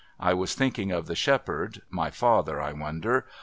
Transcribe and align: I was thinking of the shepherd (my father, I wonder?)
I 0.19 0.33
was 0.33 0.55
thinking 0.55 0.91
of 0.91 1.05
the 1.05 1.13
shepherd 1.15 1.83
(my 1.91 2.09
father, 2.09 2.59
I 2.59 2.73
wonder?) 2.73 3.27